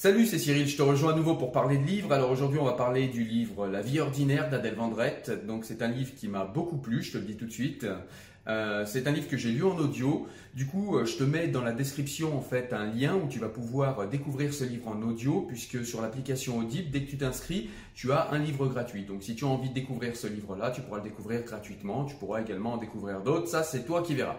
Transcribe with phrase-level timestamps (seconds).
[0.00, 2.12] Salut, c'est Cyril, je te rejoins à nouveau pour parler de livres.
[2.12, 5.44] Alors aujourd'hui, on va parler du livre La vie ordinaire d'Adèle Vendrette.
[5.44, 7.84] Donc c'est un livre qui m'a beaucoup plu, je te le dis tout de suite.
[8.46, 10.28] Euh, c'est un livre que j'ai lu en audio.
[10.54, 13.40] Du coup, euh, je te mets dans la description en fait un lien où tu
[13.40, 17.68] vas pouvoir découvrir ce livre en audio, puisque sur l'application Audible, dès que tu t'inscris,
[17.96, 19.02] tu as un livre gratuit.
[19.02, 22.04] Donc si tu as envie de découvrir ce livre-là, tu pourras le découvrir gratuitement.
[22.04, 23.48] Tu pourras également en découvrir d'autres.
[23.48, 24.38] Ça, c'est toi qui verras.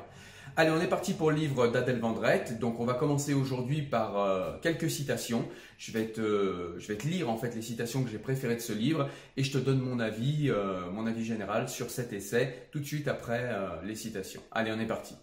[0.55, 2.59] Allez, on est parti pour le livre d'Adèle Vendrette.
[2.59, 5.47] Donc, on va commencer aujourd'hui par euh, quelques citations.
[5.77, 8.61] Je vais, te, je vais te lire en fait les citations que j'ai préférées de
[8.61, 12.67] ce livre et je te donne mon avis, euh, mon avis général sur cet essai
[12.71, 14.41] tout de suite après euh, les citations.
[14.51, 15.15] Allez, on est parti.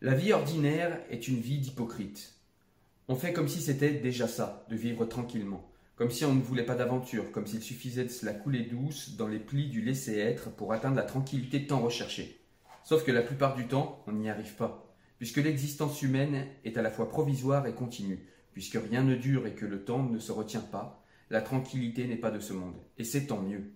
[0.00, 2.34] La vie ordinaire est une vie d'hypocrite.
[3.08, 6.64] On fait comme si c'était déjà ça, de vivre tranquillement, comme si on ne voulait
[6.64, 10.50] pas d'aventure, comme s'il suffisait de se la couler douce dans les plis du laisser-être
[10.50, 12.39] pour atteindre la tranquillité tant recherchée.
[12.84, 16.82] Sauf que la plupart du temps, on n'y arrive pas, puisque l'existence humaine est à
[16.82, 20.32] la fois provisoire et continue, puisque rien ne dure et que le temps ne se
[20.32, 23.72] retient pas, la tranquillité n'est pas de ce monde, et c'est tant mieux.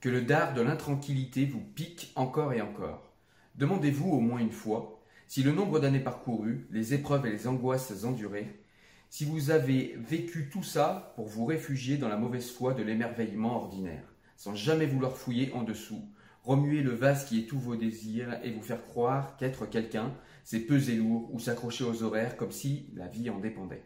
[0.00, 3.12] Que le dard de l'intranquillité vous pique encore et encore.
[3.56, 8.04] Demandez-vous au moins une fois si le nombre d'années parcourues, les épreuves et les angoisses
[8.04, 8.62] endurées,
[9.08, 13.56] si vous avez vécu tout ça pour vous réfugier dans la mauvaise foi de l'émerveillement
[13.56, 14.04] ordinaire,
[14.36, 16.06] sans jamais vouloir fouiller en dessous,
[16.42, 20.60] remuer le vase qui est tous vos désirs et vous faire croire qu'être quelqu'un, c'est
[20.60, 23.82] peser lourd ou s'accrocher aux horaires comme si la vie en dépendait.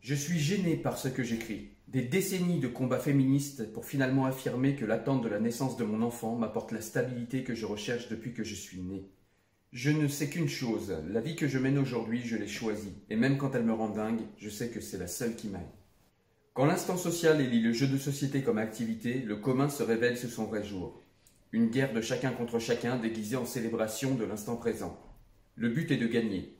[0.00, 1.70] Je suis gêné par ce que j'écris.
[1.88, 6.02] Des décennies de combats féministes pour finalement affirmer que l'attente de la naissance de mon
[6.02, 9.08] enfant m'apporte la stabilité que je recherche depuis que je suis né.
[9.72, 13.16] Je ne sais qu'une chose, la vie que je mène aujourd'hui, je l'ai choisie, et
[13.16, 15.62] même quand elle me rend dingue, je sais que c'est la seule qui m'aille.
[16.52, 20.28] Quand l'instant social élit le jeu de société comme activité, le commun se révèle sous
[20.28, 21.03] son vrai jour.
[21.54, 24.98] Une guerre de chacun contre chacun déguisée en célébration de l'instant présent.
[25.54, 26.58] Le but est de gagner.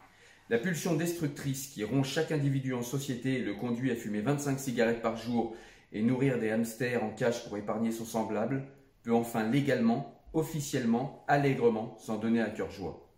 [0.50, 4.56] La pulsion destructrice qui ronge chaque individu en société et le conduit à fumer 25
[4.60, 5.56] cigarettes par jour
[5.92, 8.68] et nourrir des hamsters en cage pour épargner son semblable
[9.02, 13.10] peut enfin légalement, officiellement, allègrement s'en donner à cœur joie.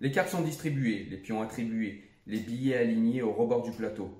[0.00, 4.10] Les cartes sont distribuées, les pions attribués, les billets alignés au rebord du plateau.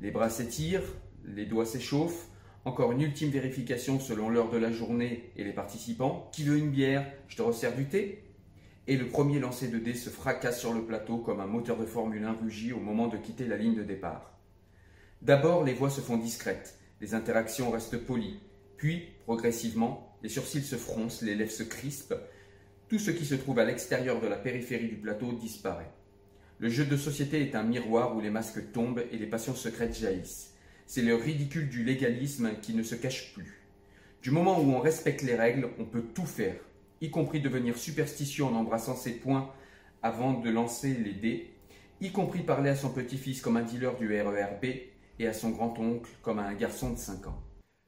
[0.00, 2.26] Les bras s'étirent, les doigts s'échauffent,
[2.68, 6.28] encore une ultime vérification selon l'heure de la journée et les participants.
[6.32, 7.10] Qui veut une bière?
[7.26, 8.24] Je te resserre du thé
[8.86, 11.86] Et le premier lancé de dés se fracasse sur le plateau comme un moteur de
[11.86, 14.38] Formule 1 rugit au moment de quitter la ligne de départ.
[15.22, 18.38] D'abord, les voix se font discrètes, les interactions restent polies.
[18.76, 22.20] Puis, progressivement, les sourcils se froncent, les lèvres se crispent.
[22.88, 25.90] Tout ce qui se trouve à l'extérieur de la périphérie du plateau disparaît.
[26.58, 29.98] Le jeu de société est un miroir où les masques tombent et les passions secrètes
[29.98, 30.52] jaillissent
[30.88, 33.60] c'est le ridicule du légalisme qui ne se cache plus.
[34.22, 36.56] Du moment où on respecte les règles, on peut tout faire,
[37.02, 39.52] y compris devenir superstitieux en embrassant ses poings
[40.02, 41.52] avant de lancer les dés,
[42.00, 44.64] y compris parler à son petit-fils comme un dealer du RERB
[45.18, 47.42] et à son grand-oncle comme à un garçon de 5 ans.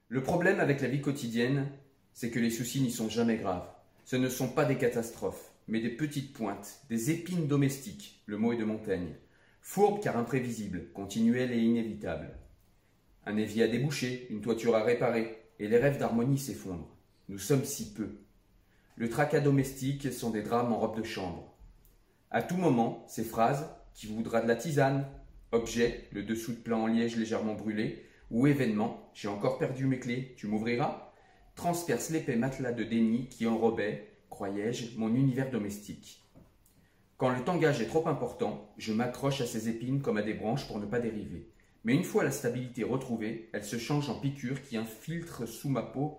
[0.08, 1.68] Le problème avec la vie quotidienne,
[2.12, 3.68] c'est que les soucis n'y sont jamais graves.
[4.04, 8.52] Ce ne sont pas des catastrophes, mais des petites pointes, des épines domestiques, le mot
[8.52, 9.14] est de Montaigne.
[9.62, 12.36] Fourbe car imprévisible, continuelle et inévitable.
[13.30, 16.96] Un évier à déboucher, une toiture à réparer, et les rêves d'harmonie s'effondrent.
[17.28, 18.18] Nous sommes si peu.
[18.96, 21.56] Le tracas domestique sont des drames en robe de chambre.
[22.32, 25.06] À tout moment, ces phrases, qui voudra de la tisane,
[25.52, 30.00] objet, le dessous de plan en liège légèrement brûlé, ou événement, j'ai encore perdu mes
[30.00, 31.12] clés, tu m'ouvriras,
[31.54, 36.28] transpercent l'épais matelas de déni qui enrobait, croyais-je, mon univers domestique.
[37.16, 40.66] Quand le tangage est trop important, je m'accroche à ces épines comme à des branches
[40.66, 41.48] pour ne pas dériver.
[41.84, 45.82] Mais une fois la stabilité retrouvée, elle se change en piqûre qui infiltre sous ma
[45.82, 46.18] peau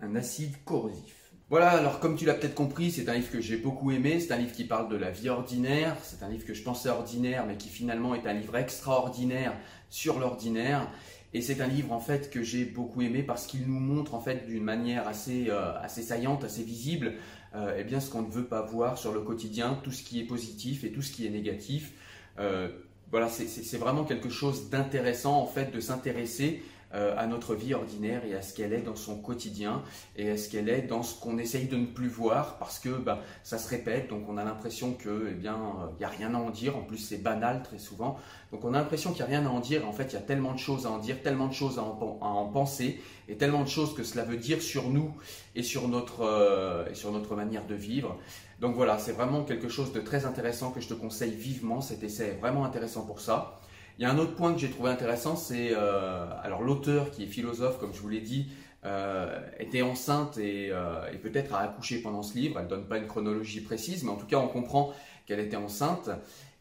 [0.00, 1.20] un acide corrosif.
[1.50, 4.32] Voilà, alors comme tu l'as peut-être compris, c'est un livre que j'ai beaucoup aimé, c'est
[4.32, 7.44] un livre qui parle de la vie ordinaire, c'est un livre que je pensais ordinaire,
[7.44, 9.52] mais qui finalement est un livre extraordinaire
[9.88, 10.88] sur l'ordinaire.
[11.34, 14.20] Et c'est un livre en fait que j'ai beaucoup aimé parce qu'il nous montre en
[14.20, 17.14] fait d'une manière assez, euh, saillante, assez visible,
[17.56, 20.20] euh, eh bien ce qu'on ne veut pas voir sur le quotidien, tout ce qui
[20.20, 21.92] est positif et tout ce qui est négatif.
[22.38, 22.68] Euh,
[23.10, 26.62] voilà, c'est vraiment quelque chose d'intéressant en fait de s'intéresser
[26.92, 29.82] euh, à notre vie ordinaire et à ce qu'elle est dans son quotidien
[30.16, 32.88] et à ce qu'elle est dans ce qu'on essaye de ne plus voir parce que
[32.88, 35.56] bah, ça se répète, donc on a l'impression que eh bien
[35.92, 38.18] il n'y a rien à en dire, en plus c'est banal très souvent,
[38.50, 40.18] donc on a l'impression qu'il n'y a rien à en dire, en fait il y
[40.18, 43.62] a tellement de choses à en dire, tellement de choses à en, penser et tellement
[43.62, 45.14] de choses que cela veut dire sur nous
[45.54, 48.18] et sur notre, euh, et sur notre manière de vivre.
[48.60, 52.02] Donc voilà, c'est vraiment quelque chose de très intéressant que je te conseille vivement, cet
[52.02, 53.60] essai est vraiment intéressant pour ça.
[54.00, 57.24] Il y a un autre point que j'ai trouvé intéressant, c'est euh, alors l'auteur qui
[57.24, 58.46] est philosophe, comme je vous l'ai dit,
[58.86, 62.56] euh, était enceinte euh, et, peut-être a accouché pendant ce livre.
[62.56, 64.94] Elle ne donne pas une chronologie précise, mais en tout cas on comprend
[65.26, 66.08] qu'elle était enceinte.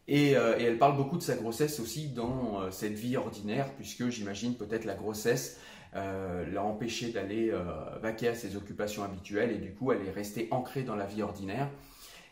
[0.09, 4.83] Et, elle parle beaucoup de sa grossesse aussi dans cette vie ordinaire, puisque j'imagine peut-être
[4.83, 5.61] la grossesse
[5.93, 7.53] l'a empêchée d'aller
[8.01, 11.21] vaquer à ses occupations habituelles et du coup elle est restée ancrée dans la vie
[11.21, 11.69] ordinaire.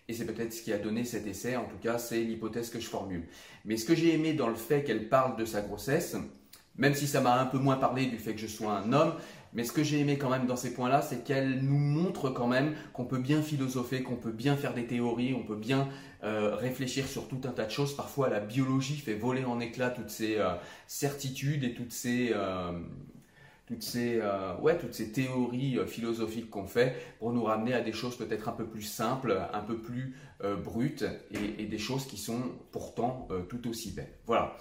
[0.09, 2.79] Et c'est peut-être ce qui a donné cet essai, en tout cas c'est l'hypothèse que
[2.79, 3.27] je formule.
[3.65, 6.15] Mais ce que j'ai aimé dans le fait qu'elle parle de sa grossesse,
[6.77, 9.13] même si ça m'a un peu moins parlé du fait que je sois un homme,
[9.53, 12.47] mais ce que j'ai aimé quand même dans ces points-là, c'est qu'elle nous montre quand
[12.47, 15.89] même qu'on peut bien philosopher, qu'on peut bien faire des théories, on peut bien
[16.23, 17.95] euh, réfléchir sur tout un tas de choses.
[17.95, 20.49] Parfois, la biologie fait voler en éclats toutes ces euh,
[20.85, 22.71] certitudes et toutes ces, euh,
[23.67, 27.81] toutes ces, euh, ouais, toutes ces théories euh, philosophiques qu'on fait pour nous ramener à
[27.81, 31.77] des choses peut-être un peu plus simples, un peu plus euh, brutes et, et, des
[31.77, 32.41] choses qui sont
[32.71, 34.13] pourtant tout aussi belles.
[34.25, 34.55] Voilà.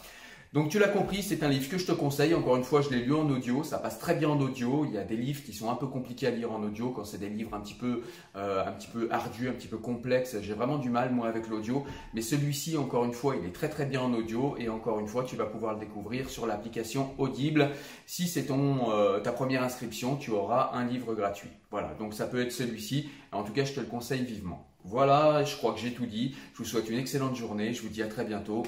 [0.57, 2.33] Donc tu l'as compris, c'est un livre que je te conseille.
[2.33, 4.87] Encore une fois, je l'ai lu en audio, ça passe très bien en audio.
[4.87, 7.05] Il y a des livres qui sont un peu compliqués à lire en audio quand
[7.05, 8.05] c'est des livres un petit peu,
[8.37, 10.35] euh, un petit peu ardus, un petit peu complexes.
[10.41, 13.69] J'ai vraiment du mal moi avec l'audio, mais celui-ci, encore une fois, il est très
[13.69, 17.11] très bien en audio et encore une fois, tu vas pouvoir le découvrir sur l'application
[17.19, 17.69] Audible.
[18.07, 21.51] Si c'est ton euh, ta première inscription, tu auras un livre gratuit.
[21.71, 23.11] Voilà, donc ça peut être celui-ci.
[23.31, 24.67] En tout cas, je te le conseille vivement.
[24.85, 26.35] Voilà, je crois que j'ai tout dit.
[26.55, 27.75] Je vous souhaite une excellente journée.
[27.75, 28.63] Je vous dis à très bientôt.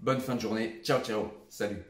[0.00, 0.80] Bonne fin de journée.
[0.82, 1.30] Ciao, ciao.
[1.48, 1.82] Salut.